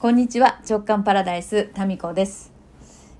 [0.00, 0.62] こんにちは。
[0.66, 2.54] 直感パラダイスタミコです。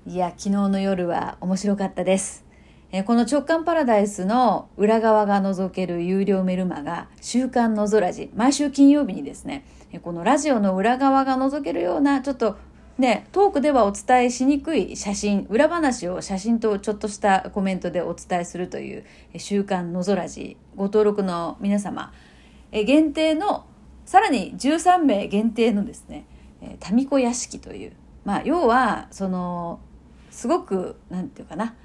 [0.07, 2.43] いや昨日の夜は面白かったです。
[2.91, 8.31] えこの直感パラダイスの裏側が覗ける有料メルマが週刊のぞらじ。
[8.33, 9.63] 毎週金曜日にですね
[10.01, 12.57] このラジオの裏側が覗けるようなちょっと
[12.97, 19.05] ね、トークではお伝えしにくい写真裏話を写真とちょっとしたコメントでお伝えするという
[19.37, 22.11] 「週刊のぞらじ」ご登録の皆様
[22.71, 23.65] え限定の
[24.03, 26.25] さらに13名限定のですね
[26.91, 27.93] 民子屋敷という、
[28.23, 29.79] まあ、要はその
[30.29, 31.75] すごくなんていうかな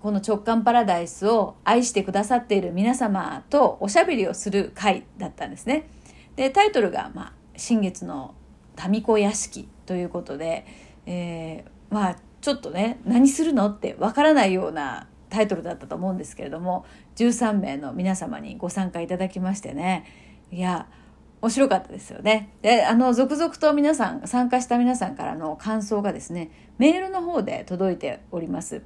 [0.00, 5.88] この直感パラダイスを愛してくださっている皆様とおしゃべりをする回だったんですね。
[6.34, 8.34] でタイトルが、まあ「新月の
[8.90, 10.66] 民子屋敷」ということで、
[11.06, 16.84] えー、まあちょっとね何するのってわからないようなタイトルだったと思うんですけれども
[17.16, 20.04] 13名の皆様にご参加いただきましてね
[20.50, 20.88] いや
[21.42, 22.50] 面白かったですよね。
[22.62, 28.82] で、あの、続々と皆さん、参加した皆さんからの感想がですね、メールの方で届いております。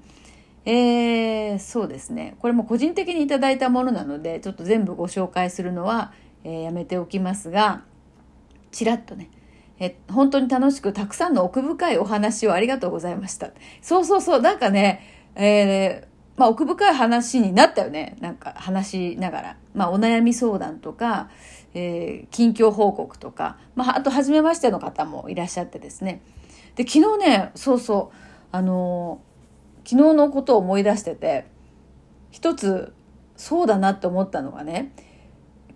[0.65, 2.35] えー、そうですね。
[2.41, 6.13] これも個人的にいただいたものなので、ちょっと全部ご紹介するのは、
[6.45, 7.85] えー、やめておきますが、
[8.73, 9.31] ちらっとね、
[9.79, 13.51] え本当に楽しくたくさんの奥深いお話をありがとうございました。
[13.83, 15.03] そうそうそう、なんかね、
[15.35, 18.17] えー、まあ奥深い話になったよね。
[18.21, 19.57] なんか話しながら。
[19.75, 21.29] まあお悩み相談とか、
[21.79, 26.23] えー、近況報告とか、まあ、あと初めましての方もいらっしゃってですね。
[26.75, 28.17] で昨日ねそうそう
[28.51, 31.45] あのー、昨日のことを思い出してて
[32.31, 32.95] 一つ
[33.37, 34.93] そうだなって思ったのがね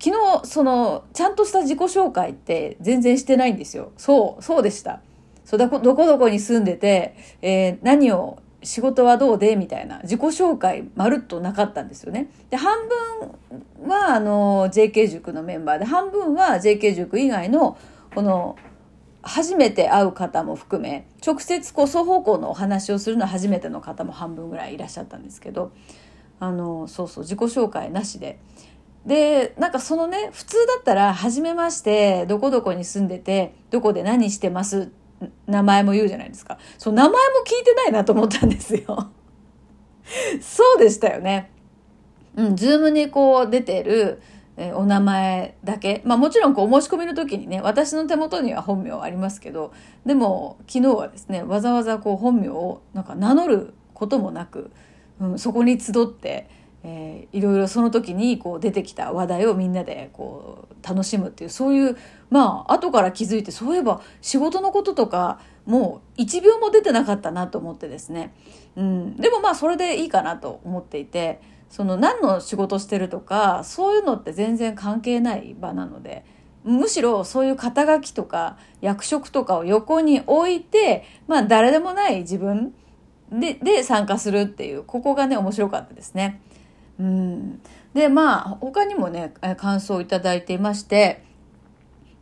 [0.03, 3.93] 昨日そのちゃんとした自己紹介って全然してないんですよ。
[3.99, 5.03] そうそうでした。
[5.45, 12.31] そうだどこどこに住んでて、えー、何を仕事はどうでみたいな自己紹介まるっとなかったんですよね。
[12.51, 12.79] で、半
[13.51, 13.63] 分
[13.95, 17.79] はあの JK 塾のメンバーで、半分は JK 塾以外の
[18.15, 18.57] この
[19.23, 25.73] 初めて会う方も含め、直接こう双方向のお話をするのは初めての方も半分ぐらいいらっしゃったんですけど、
[26.39, 28.41] あの、そうそう、自己紹介なしで。
[29.05, 34.91] で、なんかそのね、普通だったら、初めまして、どこどこに住んでて、どこで何してます
[35.47, 36.59] 名前も言うじゃないですか。
[36.79, 39.11] そう、名前も聞いてないなと思ったんですよ。
[40.41, 41.51] そうでしたよね。
[42.41, 44.23] うん、ズームにこう出てる、
[44.57, 46.03] えお名前だけ。
[46.05, 49.73] まあもちろんこうお申し込みの時にね、私の手元には本名ありますけど、
[50.05, 54.71] でも昨日はですね、わざわざこう本名をなんか名乗ることもなく、
[55.21, 56.49] うん、そこに集って、
[56.83, 61.97] えー、いろいろその時にこう出てきた話題をみんなでこう楽しむっていうそういう
[62.31, 68.35] まあ後から気づいてそういえば仕事のこととかもう1秒も出てなかったなと思ってですね、
[68.77, 76.25] うん、でもまあそれでいいかなと思っていてその何の仕事してるとかそういうのって全然関係ない場なので。
[76.63, 82.75] むしろそういう肩書きとか役職とかを横に置いて、まあ誰でもない自分
[83.33, 86.43] でで参加するっていう、ここがね、面白かったですね。
[86.99, 87.61] うん、
[87.95, 91.25] でまあ他にもね感想をいただいていまして、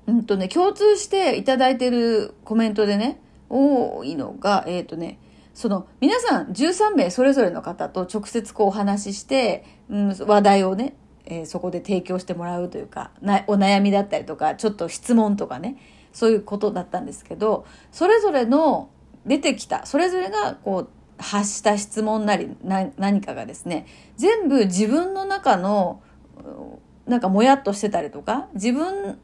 [0.07, 3.21] うんとね、共通していただいてるコメントでね
[3.51, 5.19] 多いのがえっ、ー、とね
[5.59, 15.77] その皆さん13名それぞれの方と直接こうお話しして、うん、話題をね、えー、そこで提供してもらうというかなお悩みだったりとかちょっと質問とかね
[16.13, 18.91] そういうことだったんですけどそれぞれの
[19.27, 20.89] 出てきたそれぞれがこう
[21.21, 26.01] 発した質問なりな何かがですね全部自分の中の
[27.05, 29.19] なんかもやっとしてたりとか自分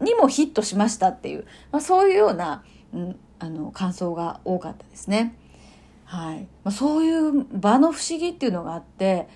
[0.00, 2.62] にもヒットしましたっていう、まあ、そういうような、
[2.94, 5.34] うん、あの感想が多かったですね。
[6.10, 6.48] はい。
[6.64, 9.28] まあ、そういう場の不思議っていうのがあって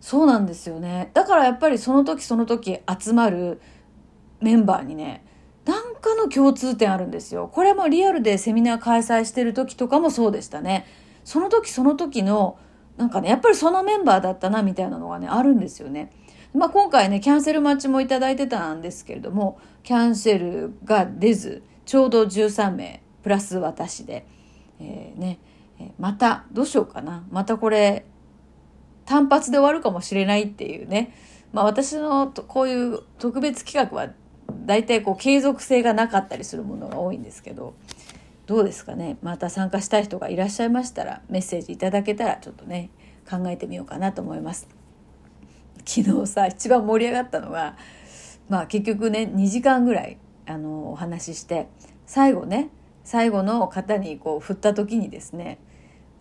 [0.00, 1.10] そうなんですよね。
[1.12, 3.60] だからやっぱりその時その時集まる
[4.40, 5.22] メンバーにね
[5.66, 7.50] 何かの共通点あるんですよ。
[7.52, 10.86] これもリアルでセミナー開催してる時とかもそうでしたね。
[11.22, 12.58] その時その時の
[12.96, 16.10] なんかねやっぱりそのメンバーだったなみたいなのがねあるんですよね。
[16.54, 24.26] まあ、今回ねキャンセル待ちもいただいてたんですけれどもキャンセルが出ずちょうど13名プラス私で、
[24.80, 25.38] えー、ね
[25.98, 27.24] またどうしようかな。
[27.30, 28.04] またこれ
[29.04, 31.14] 単発で終わるかもしれないっていうね、
[31.52, 34.12] まあ、私のこういう特別企画は
[34.66, 37.74] 大体こう継続性がなかったりするものが多いんですけど
[38.46, 39.16] どうですかね。
[39.22, 42.90] また参加したい人がいらっしゃいましたらメッセージいただけたらちょっとね
[43.28, 44.68] 考えてみようかなと思います。
[45.84, 47.76] 昨日さ一番盛り上がったのが
[48.48, 51.68] まあ結局ね2時間ぐらいあのお話しして
[52.06, 52.70] 最後ね
[53.04, 55.58] 最後の方にこう振った時にですね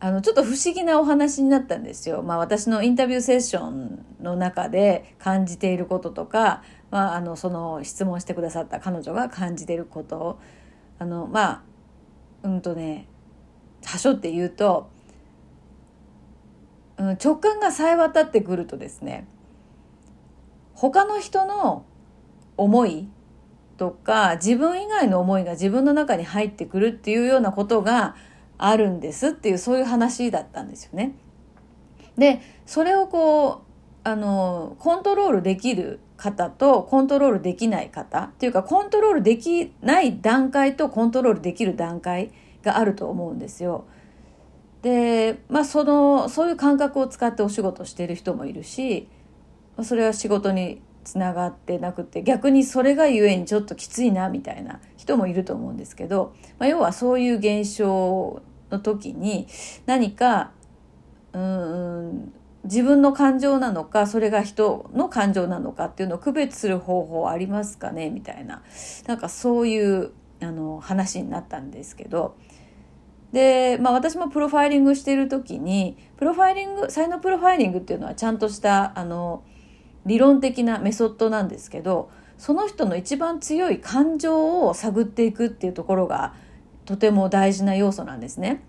[0.02, 2.22] あのちょっと不思議なお話になったんですよ。
[2.22, 10.40] まあ、私のインタビューセッションの中で感じていることとか、まあ、あのその質問してくださった彼女が感じていること
[11.00, 11.62] あのまあ
[12.44, 13.08] うんとね
[13.84, 14.90] はしょって言うと、
[16.98, 19.28] うん、直感がさえ渡ってくるとですね
[20.74, 21.86] 他の人の
[22.56, 23.10] 思い
[23.76, 28.16] とか自分以外の思いが自分の中に入ってくるっていうようなことが
[28.60, 31.16] あるんですっていうそういう話だったんですよね。
[32.18, 33.70] でそれをこう
[34.04, 43.86] あのコントロールできる方とコントロールできない方っていうかコントロールできない段階とコントロールできる段階があると思うんですよ。
[44.82, 49.08] でまあそのそういう感覚を使ってお仕事してる人もいるし
[49.82, 59.48] それは仕事につながってなくて逆にそれがゆえにちょっときついなみたいな人もいると思うんですけど、まあ、要はそういう現象の時に
[59.86, 60.52] 何か
[61.34, 62.34] うん
[62.66, 68.10] 自分の感情なのかそれが人の感情なのかっていうのを区別する方法ありますかね？
[68.10, 68.64] みたいな。
[69.08, 70.12] なんかそういう
[70.42, 72.36] あの話になったんですけど。
[73.32, 79.44] で、まあ、私もプロファイリングしている時にプロファイリング才能プロファイリングっていうのはちゃんとしたあの
[80.06, 86.34] 理論的なメソッドなんですけどその人の一番強い感情を探っていくっていうところが
[86.90, 88.64] とても大事な要素なんですね。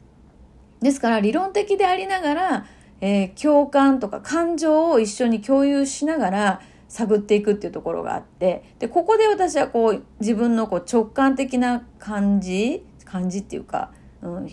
[0.83, 2.67] ですから理論的でありながら、
[3.01, 13.91] えー、共感とか感情を一緒に共有しながら探っていくっていうところがあってでここで私はこう自分のこう直感的な感じ感じっていうか、
[14.21, 14.49] うん、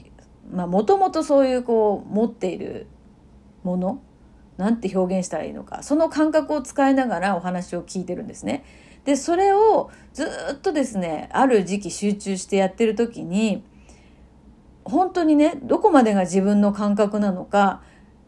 [0.50, 2.88] まあもともとそういうこう持っている
[3.64, 4.02] もの
[4.56, 8.64] なんて表現したらいいのかその感覚を使いながらお話を聞いてるんですね。
[9.08, 13.64] でそれをずっとですねある時期集中してやってる時に
[14.84, 17.82] 本当にねどこまでが自分の感覚なのか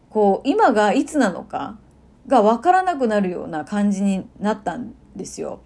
[0.08, 1.78] こう今がいつなのか
[2.26, 5.60] が分からなくなるような感じになったんですよ。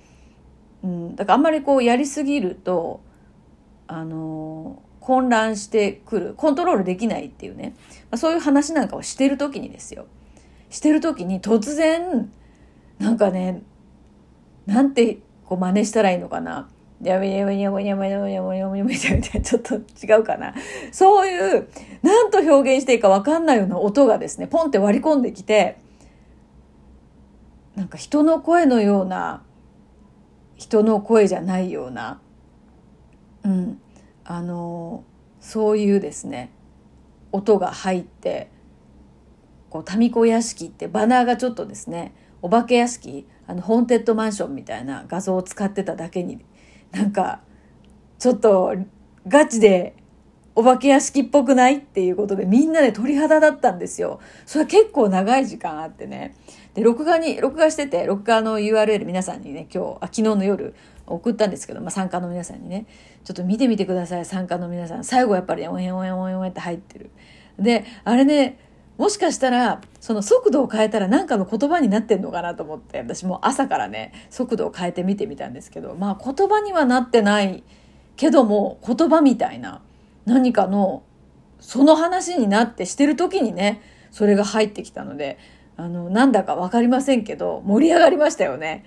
[0.82, 3.00] うん、だからあんまりこうやりすぎると
[3.87, 7.76] あの混乱してくるコントロールできないっていうね、
[8.11, 10.06] まあ、そういう話なんかをしてる時にですよ。
[10.70, 12.32] してる時に突然
[12.99, 13.62] なんかね
[14.66, 16.69] なんてこう真似したらいいのかな？
[17.05, 17.20] ちょっ
[19.61, 19.81] と違
[20.20, 20.55] うかな。
[20.90, 21.69] そういう、
[22.02, 25.76] なんと表現していいか分かんないような音がですね、ポンって割り込んできて、
[27.75, 29.43] なんか人の声のような、
[30.56, 32.22] 人の声じゃないような、
[33.43, 33.81] うん、
[34.25, 35.05] あの、
[35.40, 36.52] そういうですね、
[37.32, 38.49] 音が入って、
[39.69, 42.14] こう、民子屋敷ってバナーがちょっとですね、
[42.44, 46.44] お化け屋敷あのホーンテッドマンションみたいな画像を使ってただけに
[46.93, 47.41] なんか
[48.19, 48.75] ちょっと
[49.26, 49.96] ガチで
[50.55, 54.20] お化け屋敷っぽくないっていうことでみんなで鳥肌だったんですよ。
[54.44, 56.37] それ結構長い時間あってね。
[56.75, 60.75] で、録画に、録画してて、録画の URL 皆さんにね、今日、あ昨日の夜
[61.06, 62.87] 送ったんですけど、まあ参加の皆さんにね、
[63.25, 65.02] ちょっと見てみてください、参加の皆さん。
[65.02, 67.11] 最後やっぱりね、おへんおへんおへんおへんって入ってる。
[67.58, 68.58] で、あれね、
[68.96, 77.64] もしかしたら、その速度を変えたら何かの言葉になってんのかなと思って、私も朝からね、速度を変えて見てみたんですけど、まあ言葉にはなってない
[78.17, 79.82] けども、言葉みたいな
[80.26, 81.02] 何かの、
[81.58, 85.38] その話になってしてる時にね、それが入ってきたので、
[85.76, 88.85] あの、なんだかわかりませんけど、盛り上がりましたよね。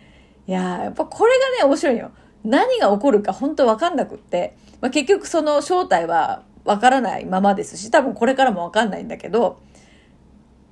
[0.47, 2.11] いややっぱこれがね、面白いよ。
[2.45, 9.59] 何が起こるか本当わかんなくって、まあ、結局その正体はわからないままですし、多分これからもわかんないんだけど、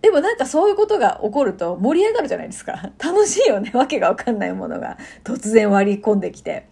[0.05, 2.91] でもなんかそういうことが起こると盛り上がるじゃないですか。
[3.03, 3.71] 楽しいよね。
[3.73, 6.67] わけがわかんないものが突然割り込んできて。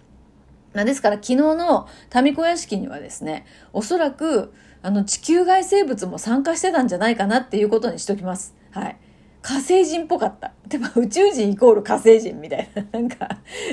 [0.75, 8.54] ですから昨日の民子屋敷にはですね、おそらくあの地球外生物も参加してたんじゃないかなっていうことにしときます。
[8.70, 8.98] はい。
[9.44, 10.54] 火星人っぽかった。
[10.68, 13.28] でも宇宙人イコール火星人みたいな、 なんか、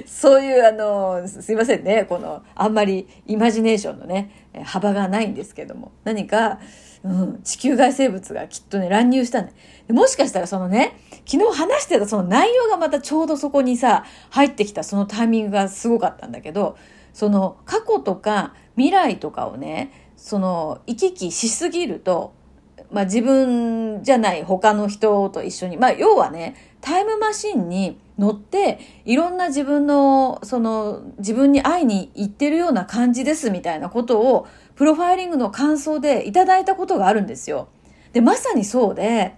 [0.04, 6.58] そういうあの、すいませんね、この、あんまりイマジネーションのね、幅がないんですけども、何か、
[7.04, 9.52] うん、地球外生物がきっとね、乱入したんだ。
[9.94, 16.76] もしかしたらそのね、昨日話してたその内容がまたちょうどそこにさ、入ってきたそのタイミングがすごかったんだけど、
[17.12, 22.34] その過去とか未来とかをね、その行き来しすぎると、
[22.92, 37.68] まあ自分じゃない他の人と一緒に、まあ要はね、タイムマシンに乗っていろんな自分のその自分に会いに行ってるような感じですみたいなことをプロファイリングの感想でいただいたことがあるんですよ。
[38.12, 39.34] で、まさにそうで、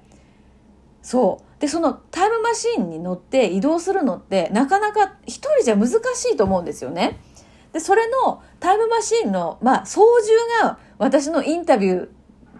[1.02, 1.60] そう。
[1.60, 5.94] で、そのタイムマシンに乗って移動するのってなかなか一人じゃ難し
[6.32, 7.20] いと思うんですよね。
[7.72, 12.08] で、それのタイムマシンの、まあ、操縦が私のインタビュー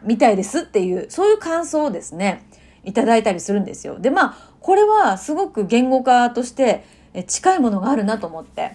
[0.05, 2.45] みたいですっていう、そういう感想をですね、
[2.85, 3.99] いただいたりするんですよ。
[3.99, 6.85] で、まあ、これはすごく言語化として
[7.27, 8.73] 近いものがあるなと思って。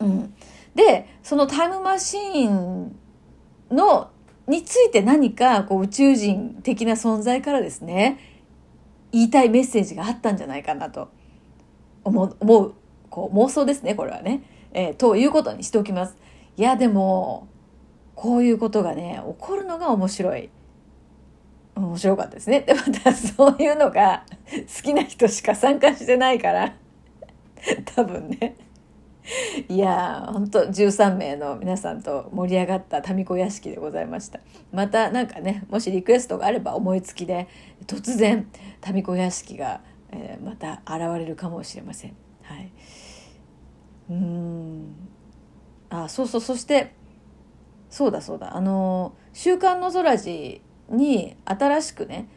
[0.00, 0.34] うん。
[0.74, 2.96] で、そのタイムマシーン
[3.70, 4.10] の、
[4.46, 8.18] について何かこう宇宙人的な存在からですね、
[9.10, 11.08] 言いたいメッセージがあったんじゃないかなと
[12.04, 12.74] 思う、思う、
[13.10, 14.42] こう妄想ですね、これはね。
[14.72, 16.16] えー、ということにしておきます。
[16.56, 17.48] いや、でも、
[18.16, 20.48] こういうことがね、起こるのが面白い。
[21.76, 22.62] 面白かったですね。
[22.62, 26.74] で、またそういうのが好きな人しか参加してないから、
[27.94, 28.56] 多分ね。
[29.68, 34.40] いやー、ほんと13名の皆さんと盛り上がった民子屋敷でございました。
[34.72, 37.48] またなんかね、もしリクエストがあれば思いつきで、
[37.86, 38.48] 突然
[38.92, 39.82] 民子屋敷が、
[40.12, 42.16] えー、また現れるかもしれません。
[42.42, 42.72] はい。
[44.08, 44.94] うん。
[45.90, 46.94] あ、そうそう、そして、
[47.96, 50.58] そうだそうだ、あの、週刊の空寺
[50.90, 52.28] に新しくね、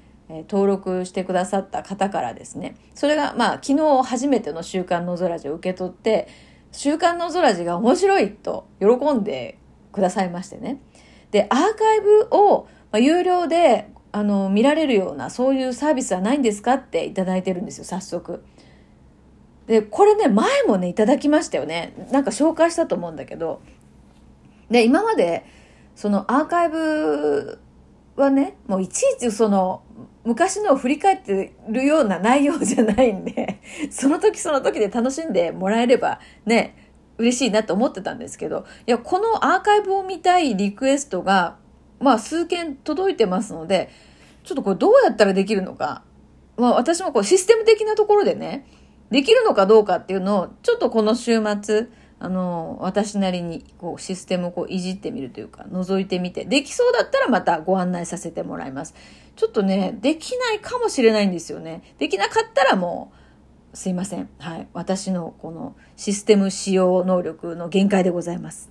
[0.49, 6.29] 登録してくださった方からですね、それがまあ昨日初めての週刊の空寺を受け取って、
[6.71, 9.57] 週刊の空寺が面白いと喜んで
[9.91, 10.79] くださいましてね。
[11.31, 18.45] で、アーカイブを有料であの見られるようなそういうサービスはないんですかっていただいてるんですよ、早速。
[19.67, 22.07] で、これね、前もね、いただきましたよね。
[22.13, 23.61] なんか紹介したと思うんだけど。
[24.69, 25.45] で、今まで、
[25.95, 27.59] そのアーカイブ
[28.15, 29.83] はね、もういちいちその、
[30.25, 41.57] 昔のを振り返ってるような内容じゃないんで、その時その時で楽しんでもらえればね、嬉しいなと思ってたんですけど、いや、このアーカイブを見たいリクエストが、
[41.99, 43.89] まあ数件届いてますので、
[44.43, 46.03] ちょっとこれどうやったらできるのか、
[46.57, 48.65] まあ私もこうシステム的なところでね、
[49.11, 51.89] できるのかどうかっていうのを、ちょっとこの週末、
[52.21, 58.93] あの、私なりにこうシステムをこういじってみるというか、覗いてみて、できそうだったらまたご案内させてもらいます。
[59.37, 61.81] ちょっとね、できないかもしれないんですよね。
[61.97, 63.13] できなかったらも
[63.73, 64.29] う、すいません。
[64.39, 64.67] はい。
[64.73, 68.67] 私のこのシステム使用能力の限界でございます。